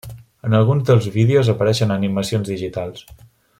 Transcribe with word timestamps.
En 0.47 0.55
alguns 0.59 0.87
dels 0.87 1.09
vídeos 1.17 1.53
apareixen 1.55 1.95
animacions 1.99 2.53
digitals. 2.57 3.09